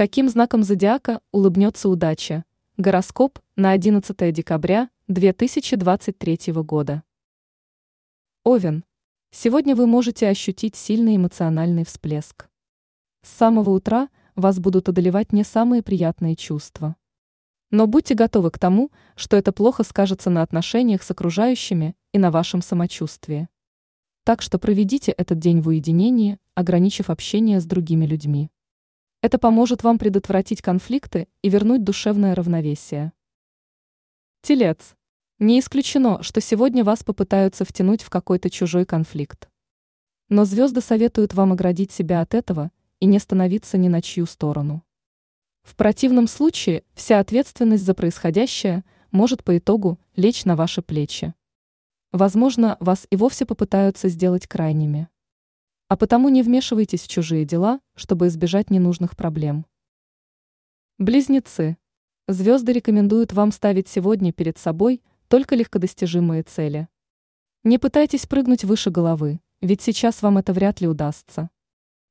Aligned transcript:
Каким 0.00 0.30
знаком 0.30 0.62
зодиака 0.62 1.20
улыбнется 1.30 1.86
удача? 1.90 2.46
Гороскоп 2.78 3.38
на 3.56 3.72
11 3.72 4.32
декабря 4.32 4.88
2023 5.08 6.54
года. 6.62 7.02
Овен. 8.42 8.82
Сегодня 9.30 9.76
вы 9.76 9.86
можете 9.86 10.26
ощутить 10.30 10.74
сильный 10.74 11.16
эмоциональный 11.16 11.84
всплеск. 11.84 12.48
С 13.20 13.28
самого 13.28 13.68
утра 13.72 14.08
вас 14.36 14.58
будут 14.58 14.88
одолевать 14.88 15.34
не 15.34 15.44
самые 15.44 15.82
приятные 15.82 16.34
чувства. 16.34 16.96
Но 17.70 17.86
будьте 17.86 18.14
готовы 18.14 18.50
к 18.50 18.58
тому, 18.58 18.90
что 19.16 19.36
это 19.36 19.52
плохо 19.52 19.84
скажется 19.84 20.30
на 20.30 20.40
отношениях 20.40 21.02
с 21.02 21.10
окружающими 21.10 21.94
и 22.14 22.18
на 22.18 22.30
вашем 22.30 22.62
самочувствии. 22.62 23.50
Так 24.24 24.40
что 24.40 24.58
проведите 24.58 25.12
этот 25.12 25.38
день 25.38 25.60
в 25.60 25.68
уединении, 25.68 26.38
ограничив 26.54 27.10
общение 27.10 27.60
с 27.60 27.66
другими 27.66 28.06
людьми. 28.06 28.50
Это 29.22 29.38
поможет 29.38 29.82
вам 29.82 29.98
предотвратить 29.98 30.62
конфликты 30.62 31.28
и 31.42 31.50
вернуть 31.50 31.84
душевное 31.84 32.34
равновесие. 32.34 33.12
Телец. 34.40 34.96
Не 35.38 35.60
исключено, 35.60 36.22
что 36.22 36.40
сегодня 36.40 36.84
вас 36.84 37.04
попытаются 37.04 37.66
втянуть 37.66 38.02
в 38.02 38.08
какой-то 38.08 38.48
чужой 38.48 38.86
конфликт. 38.86 39.50
Но 40.30 40.46
звезды 40.46 40.80
советуют 40.80 41.34
вам 41.34 41.52
оградить 41.52 41.92
себя 41.92 42.22
от 42.22 42.32
этого 42.32 42.70
и 42.98 43.04
не 43.04 43.18
становиться 43.18 43.76
ни 43.76 43.88
на 43.88 44.00
чью 44.00 44.24
сторону. 44.24 44.82
В 45.62 45.76
противном 45.76 46.26
случае 46.26 46.84
вся 46.94 47.18
ответственность 47.18 47.84
за 47.84 47.92
происходящее 47.92 48.84
может 49.10 49.44
по 49.44 49.58
итогу 49.58 49.98
лечь 50.16 50.46
на 50.46 50.56
ваши 50.56 50.80
плечи. 50.80 51.34
Возможно, 52.10 52.78
вас 52.80 53.06
и 53.10 53.16
вовсе 53.16 53.44
попытаются 53.44 54.08
сделать 54.08 54.46
крайними. 54.46 55.08
А 55.90 55.96
потому 55.96 56.28
не 56.28 56.44
вмешивайтесь 56.44 57.02
в 57.02 57.08
чужие 57.08 57.44
дела, 57.44 57.80
чтобы 57.96 58.28
избежать 58.28 58.70
ненужных 58.70 59.16
проблем. 59.16 59.66
Близнецы. 60.98 61.78
Звезды 62.28 62.72
рекомендуют 62.72 63.32
вам 63.32 63.50
ставить 63.50 63.88
сегодня 63.88 64.32
перед 64.32 64.56
собой 64.56 65.02
только 65.26 65.56
легкодостижимые 65.56 66.44
цели. 66.44 66.86
Не 67.64 67.78
пытайтесь 67.78 68.26
прыгнуть 68.26 68.62
выше 68.62 68.90
головы, 68.90 69.40
ведь 69.60 69.82
сейчас 69.82 70.22
вам 70.22 70.38
это 70.38 70.52
вряд 70.52 70.80
ли 70.80 70.86
удастся. 70.86 71.50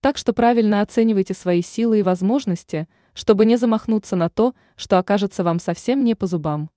Так 0.00 0.18
что 0.18 0.32
правильно 0.32 0.80
оценивайте 0.80 1.32
свои 1.32 1.62
силы 1.62 2.00
и 2.00 2.02
возможности, 2.02 2.88
чтобы 3.14 3.46
не 3.46 3.56
замахнуться 3.56 4.16
на 4.16 4.28
то, 4.28 4.56
что 4.74 4.98
окажется 4.98 5.44
вам 5.44 5.60
совсем 5.60 6.02
не 6.02 6.16
по 6.16 6.26
зубам. 6.26 6.68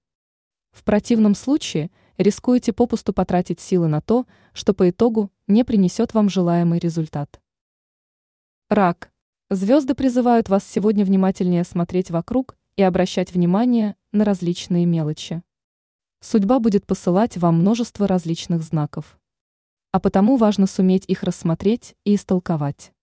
В 0.71 0.83
противном 0.83 1.33
случае 1.33 1.89
рискуете 2.17 2.73
попусту 2.73 3.13
потратить 3.13 3.59
силы 3.59 3.87
на 3.87 4.01
то, 4.01 4.25
что 4.53 4.73
по 4.73 4.89
итогу 4.89 5.31
не 5.47 5.63
принесет 5.63 6.13
вам 6.13 6.29
желаемый 6.29 6.79
результат. 6.79 7.41
Рак. 8.69 9.11
Звезды 9.49 9.95
призывают 9.95 10.47
вас 10.47 10.63
сегодня 10.65 11.03
внимательнее 11.03 11.63
смотреть 11.63 12.09
вокруг 12.09 12.55
и 12.77 12.83
обращать 12.83 13.33
внимание 13.33 13.95
на 14.11 14.23
различные 14.23 14.85
мелочи. 14.85 15.43
Судьба 16.21 16.59
будет 16.59 16.85
посылать 16.85 17.37
вам 17.37 17.59
множество 17.59 18.07
различных 18.07 18.61
знаков. 18.61 19.19
А 19.91 19.99
потому 19.99 20.37
важно 20.37 20.67
суметь 20.67 21.03
их 21.07 21.23
рассмотреть 21.23 21.95
и 22.05 22.15
истолковать. 22.15 22.93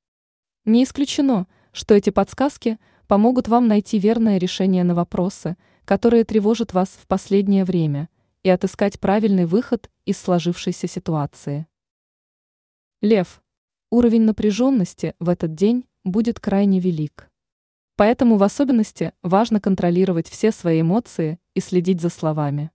Не 0.64 0.84
исключено, 0.84 1.46
что 1.72 1.94
эти 1.94 2.10
подсказки 2.10 2.78
помогут 3.06 3.48
вам 3.48 3.68
найти 3.68 3.98
верное 3.98 4.38
решение 4.38 4.84
на 4.84 4.94
вопросы, 4.94 5.56
которые 5.84 6.24
тревожат 6.24 6.72
вас 6.72 6.88
в 6.88 7.06
последнее 7.06 7.64
время, 7.64 8.08
и 8.48 8.50
отыскать 8.50 8.98
правильный 8.98 9.44
выход 9.44 9.90
из 10.06 10.16
сложившейся 10.16 10.88
ситуации. 10.88 11.66
Лев. 13.02 13.42
Уровень 13.90 14.22
напряженности 14.22 15.14
в 15.18 15.28
этот 15.28 15.54
день 15.54 15.84
будет 16.02 16.40
крайне 16.40 16.80
велик. 16.80 17.30
Поэтому 17.96 18.38
в 18.38 18.42
особенности 18.42 19.12
важно 19.22 19.60
контролировать 19.60 20.28
все 20.28 20.50
свои 20.50 20.80
эмоции 20.80 21.38
и 21.52 21.60
следить 21.60 22.00
за 22.00 22.08
словами. 22.08 22.70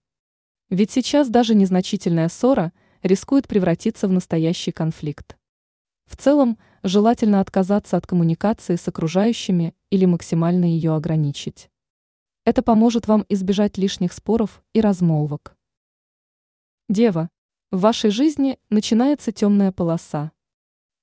Ведь 0.70 0.92
сейчас 0.92 1.28
даже 1.28 1.56
незначительная 1.56 2.28
ссора 2.28 2.72
рискует 3.02 3.48
превратиться 3.48 4.06
в 4.06 4.12
настоящий 4.12 4.70
конфликт. 4.70 5.36
В 6.06 6.16
целом, 6.16 6.56
желательно 6.84 7.40
отказаться 7.40 7.96
от 7.96 8.06
коммуникации 8.06 8.76
с 8.76 8.86
окружающими 8.86 9.74
или 9.90 10.04
максимально 10.04 10.66
ее 10.66 10.94
ограничить. 10.94 11.68
Это 12.44 12.62
поможет 12.62 13.08
вам 13.08 13.26
избежать 13.28 13.76
лишних 13.76 14.12
споров 14.12 14.62
и 14.72 14.80
размолвок. 14.80 15.53
Дева, 16.90 17.30
в 17.70 17.80
вашей 17.80 18.10
жизни 18.10 18.58
начинается 18.68 19.32
темная 19.32 19.72
полоса. 19.72 20.32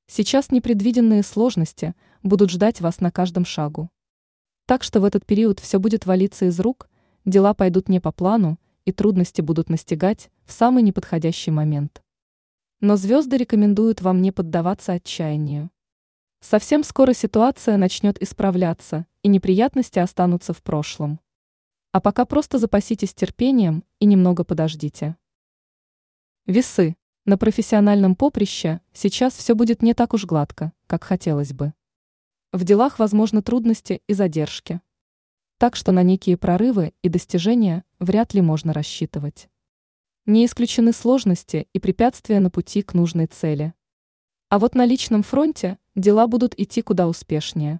Сейчас 0.06 0.52
непредвиденные 0.52 1.24
сложности 1.24 1.96
будут 2.22 2.52
ждать 2.52 2.82
вас 2.82 3.00
на 3.00 3.10
каждом 3.10 3.46
шагу. 3.46 3.90
Так 4.68 4.84
что 4.84 5.02
в 5.02 5.06
этот 5.06 5.26
период 5.26 5.60
все 5.60 5.80
будет 5.80 6.06
валиться 6.06 6.46
из 6.46 6.60
рук, 6.60 6.88
дела 7.26 7.56
пойдут 7.56 7.90
не 7.90 8.00
по 8.00 8.12
плану, 8.12 8.60
и 8.86 8.92
трудности 8.92 9.42
будут 9.42 9.72
настигать 9.72 10.30
в 10.46 10.52
самый 10.52 10.84
неподходящий 10.84 11.50
момент. 11.50 12.04
Но 12.80 12.96
звезды 12.96 13.38
рекомендуют 13.38 14.02
вам 14.02 14.22
не 14.22 14.32
поддаваться 14.32 14.94
отчаянию. 14.94 15.72
Совсем 16.42 16.84
скоро 16.84 17.14
ситуация 17.14 17.78
начнет 17.78 18.22
исправляться, 18.22 19.08
и 19.24 19.30
неприятности 19.30 19.98
останутся 19.98 20.54
в 20.54 20.62
прошлом. 20.62 21.20
А 21.92 22.02
пока 22.02 22.26
просто 22.26 22.60
запаситесь 22.60 23.16
терпением 23.16 23.84
и 24.00 24.06
немного 24.06 24.44
подождите. 24.44 25.18
Весы. 26.52 26.98
На 27.24 27.38
профессиональном 27.38 28.14
поприще 28.14 28.82
сейчас 28.92 29.34
все 29.38 29.56
будет 29.56 29.82
не 29.82 29.94
так 29.94 30.14
уж 30.14 30.26
гладко, 30.26 30.74
как 30.86 31.06
хотелось 31.06 31.54
бы. 31.54 31.74
В 32.52 32.66
делах 32.66 33.00
возможны 33.00 33.42
трудности 33.42 34.02
и 34.06 34.14
задержки. 34.14 34.82
Так 35.60 35.78
что 35.78 35.94
на 35.94 36.04
некие 36.04 36.36
прорывы 36.36 36.94
и 37.04 37.08
достижения 37.08 37.86
вряд 38.00 38.34
ли 38.34 38.42
можно 38.42 38.74
рассчитывать. 38.74 39.50
Не 40.26 40.46
исключены 40.46 40.92
сложности 40.92 41.70
и 41.72 41.80
препятствия 41.80 42.42
на 42.42 42.50
пути 42.50 42.82
к 42.82 42.96
нужной 42.96 43.28
цели. 43.28 43.74
А 44.50 44.60
вот 44.60 44.76
на 44.76 44.84
личном 44.84 45.24
фронте 45.24 45.78
дела 45.96 46.28
будут 46.28 46.60
идти 46.60 46.82
куда 46.82 47.08
успешнее. 47.08 47.80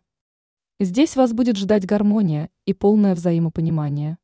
Здесь 0.80 1.18
вас 1.18 1.34
будет 1.34 1.58
ждать 1.58 1.86
гармония 1.86 2.50
и 2.66 2.74
полное 2.74 3.16
взаимопонимание. 3.16 4.18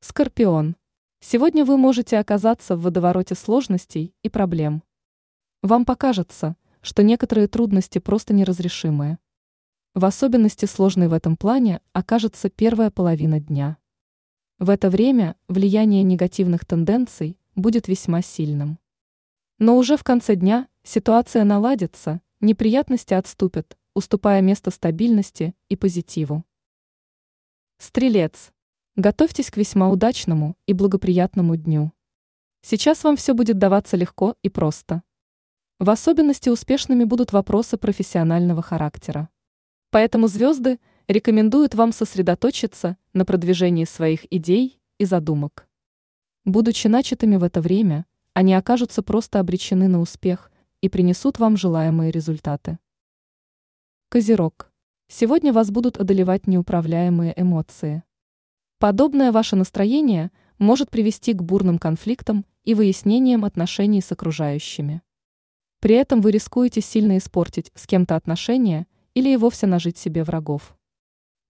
Скорпион. 0.00 0.76
Сегодня 1.22 1.66
вы 1.66 1.76
можете 1.76 2.18
оказаться 2.18 2.76
в 2.76 2.82
водовороте 2.82 3.34
сложностей 3.34 4.14
и 4.22 4.30
проблем. 4.30 4.82
Вам 5.62 5.84
покажется, 5.84 6.56
что 6.80 7.02
некоторые 7.02 7.46
трудности 7.46 7.98
просто 7.98 8.32
неразрешимые. 8.32 9.18
В 9.94 10.06
особенности 10.06 10.64
сложной 10.64 11.08
в 11.08 11.12
этом 11.12 11.36
плане 11.36 11.82
окажется 11.92 12.48
первая 12.48 12.90
половина 12.90 13.38
дня. 13.38 13.76
В 14.58 14.70
это 14.70 14.88
время 14.88 15.36
влияние 15.46 16.02
негативных 16.02 16.64
тенденций 16.64 17.38
будет 17.54 17.86
весьма 17.86 18.22
сильным. 18.22 18.78
Но 19.58 19.76
уже 19.76 19.98
в 19.98 20.04
конце 20.04 20.36
дня 20.36 20.68
ситуация 20.84 21.44
наладится, 21.44 22.22
неприятности 22.40 23.12
отступят, 23.12 23.76
уступая 23.94 24.40
место 24.40 24.70
стабильности 24.70 25.54
и 25.68 25.76
позитиву. 25.76 26.44
Стрелец. 27.76 28.52
Готовьтесь 29.00 29.50
к 29.50 29.56
весьма 29.56 29.88
удачному 29.88 30.58
и 30.66 30.74
благоприятному 30.74 31.56
дню. 31.56 31.90
Сейчас 32.60 33.02
вам 33.02 33.16
все 33.16 33.32
будет 33.32 33.56
даваться 33.56 33.96
легко 33.96 34.36
и 34.42 34.50
просто. 34.50 35.02
В 35.78 35.88
особенности 35.88 36.50
успешными 36.50 37.04
будут 37.04 37.32
вопросы 37.32 37.78
профессионального 37.78 38.60
характера. 38.60 39.30
Поэтому 39.88 40.28
звезды 40.28 40.78
рекомендуют 41.08 41.74
вам 41.74 41.92
сосредоточиться 41.92 42.98
на 43.14 43.24
продвижении 43.24 43.86
своих 43.86 44.30
идей 44.30 44.78
и 44.98 45.06
задумок. 45.06 45.66
Будучи 46.44 46.86
начатыми 46.86 47.36
в 47.36 47.42
это 47.42 47.62
время, 47.62 48.04
они 48.34 48.52
окажутся 48.52 49.02
просто 49.02 49.40
обречены 49.40 49.88
на 49.88 49.98
успех 49.98 50.52
и 50.82 50.90
принесут 50.90 51.38
вам 51.38 51.56
желаемые 51.56 52.10
результаты. 52.10 52.78
Козерог. 54.10 54.70
Сегодня 55.08 55.54
вас 55.54 55.70
будут 55.70 55.96
одолевать 55.96 56.46
неуправляемые 56.46 57.32
эмоции. 57.34 58.02
Подобное 58.80 59.30
ваше 59.30 59.56
настроение 59.56 60.30
может 60.58 60.88
привести 60.88 61.34
к 61.34 61.42
бурным 61.42 61.78
конфликтам 61.78 62.46
и 62.64 62.72
выяснениям 62.72 63.44
отношений 63.44 64.00
с 64.00 64.10
окружающими. 64.10 65.02
При 65.80 65.96
этом 65.96 66.22
вы 66.22 66.30
рискуете 66.30 66.80
сильно 66.80 67.18
испортить 67.18 67.70
с 67.74 67.86
кем-то 67.86 68.16
отношения 68.16 68.86
или 69.12 69.28
и 69.28 69.36
вовсе 69.36 69.66
нажить 69.66 69.98
себе 69.98 70.24
врагов. 70.24 70.74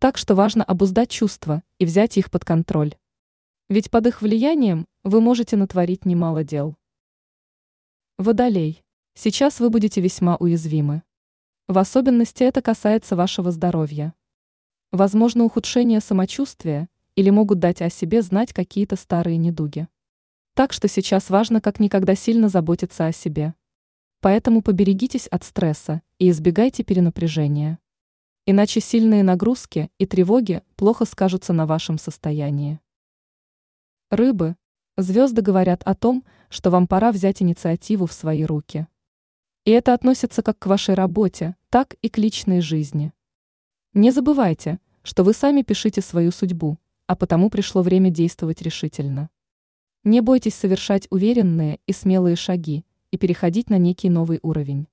Так 0.01 0.19
что 0.19 0.35
важно 0.35 0.65
обуздать 0.65 1.09
чувства 1.09 1.63
и 1.79 1.85
взять 1.85 2.19
их 2.19 2.33
под 2.33 2.45
контроль. 2.45 2.97
Ведь 3.69 3.93
под 3.93 4.09
их 4.09 4.23
влиянием 4.23 4.89
вы 5.05 5.21
можете 5.21 5.57
натворить 5.57 6.05
немало 6.05 6.43
дел. 6.43 6.75
Водолей. 8.19 8.83
Сейчас 9.15 9.61
вы 9.61 9.71
будете 9.71 10.01
весьма 10.01 10.35
уязвимы. 10.35 11.05
В 11.69 11.79
особенности 11.79 12.43
это 12.43 12.61
касается 12.61 13.15
вашего 13.15 13.53
здоровья. 13.53 14.15
Возможно 14.91 15.45
ухудшение 15.45 16.01
самочувствия 16.01 16.89
или 17.17 17.31
могут 17.31 17.59
дать 17.59 17.83
о 17.83 17.91
себе 17.91 18.23
знать 18.23 18.53
какие-то 18.53 18.97
старые 18.97 19.37
недуги. 19.37 19.89
Так 20.55 20.73
что 20.73 20.89
сейчас 20.89 21.31
важно 21.31 21.61
как 21.61 21.81
никогда 21.81 22.15
сильно 22.15 22.49
заботиться 22.49 23.07
о 23.07 23.13
себе. 23.13 23.55
Поэтому 24.21 24.63
поберегитесь 24.63 25.27
от 25.27 25.45
стресса 25.45 26.03
и 26.19 26.29
избегайте 26.31 26.85
перенапряжения. 26.85 27.79
Иначе 28.47 28.81
сильные 28.81 29.23
нагрузки 29.23 29.91
и 29.99 30.07
тревоги 30.07 30.63
плохо 30.77 31.05
скажутся 31.05 31.53
на 31.53 31.67
вашем 31.67 31.99
состоянии. 31.99 32.81
Рыбы. 34.11 34.57
Звезды 34.97 35.41
говорят 35.41 35.83
о 35.85 35.95
том, 35.95 36.25
что 36.49 36.71
вам 36.71 36.87
пора 36.87 37.13
взять 37.13 37.43
инициативу 37.43 38.07
в 38.07 38.13
свои 38.13 38.45
руки. 38.45 38.87
И 39.65 39.71
это 39.71 39.95
относится 39.95 40.43
как 40.43 40.59
к 40.59 40.67
вашей 40.67 40.95
работе, 40.95 41.55
так 41.69 41.95
и 42.03 42.09
к 42.09 42.19
личной 42.19 42.61
жизни. 42.61 43.13
Не 43.95 44.11
забывайте, 44.11 44.81
что 45.03 45.23
вы 45.23 45.33
сами 45.33 45.63
пишите 45.63 46.01
свою 46.01 46.31
судьбу, 46.33 46.79
а 47.11 47.17
потому 47.17 47.51
пришло 47.51 47.83
время 47.83 48.09
действовать 48.09 48.63
решительно. 48.63 49.31
Не 50.05 50.21
бойтесь 50.21 50.55
совершать 50.55 51.09
уверенные 51.11 51.81
и 51.89 51.93
смелые 51.93 52.37
шаги 52.37 52.85
и 53.11 53.19
переходить 53.19 53.69
на 53.69 53.79
некий 53.79 54.09
новый 54.09 54.39
уровень. 54.43 54.87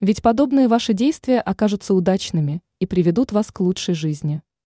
Ведь 0.00 0.22
подобные 0.22 0.66
ваши 0.66 0.92
действия 0.92 1.38
окажутся 1.40 1.94
удачными 1.94 2.62
и 2.80 2.86
приведут 2.86 3.30
вас 3.30 3.52
к 3.52 3.60
лучшей 3.60 3.94
жизни. 3.94 4.42